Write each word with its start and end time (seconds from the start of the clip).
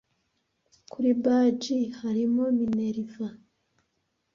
Kuri 0.91 1.09
badge 1.23 1.77
harimo 1.99 2.43
Minerva 2.59 3.27